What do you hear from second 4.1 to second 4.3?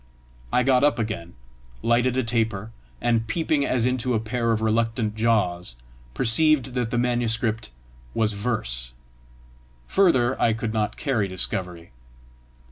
a